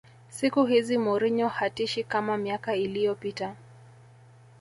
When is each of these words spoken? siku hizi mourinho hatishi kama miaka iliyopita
siku 0.29 0.65
hizi 0.65 0.97
mourinho 0.97 1.47
hatishi 1.47 2.03
kama 2.03 2.37
miaka 2.37 2.75
iliyopita 2.75 3.55